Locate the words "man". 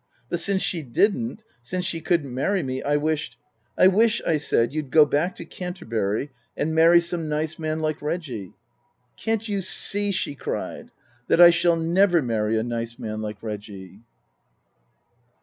7.59-7.81, 12.97-13.21